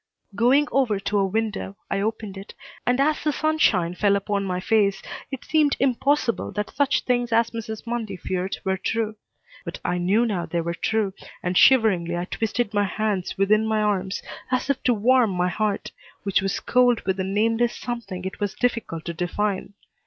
[0.33, 2.55] Going over to a window, I opened it,
[2.87, 7.51] and as the sunshine fell upon my face it seemed impossible that such things as
[7.51, 7.85] Mrs.
[7.85, 9.15] Mundy feared were true.
[9.63, 13.79] But I knew now they were true, and shiveringly I twisted my hands within my
[13.83, 15.91] arms as if to warm my heart,
[16.23, 19.75] which was cold with a nameless something it was difficult to define.